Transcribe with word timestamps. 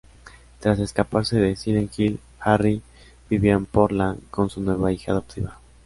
Tras 0.59 0.79
escapar 0.79 1.25
de 1.27 1.55
Silent 1.55 1.91
Hill, 1.99 2.19
Harry 2.39 2.81
vivió 3.29 3.55
en 3.55 3.67
Portland 3.67 4.19
con 4.31 4.49
su 4.49 4.59
nueva 4.59 4.91
hija 4.91 5.11
adoptiva. 5.11 5.59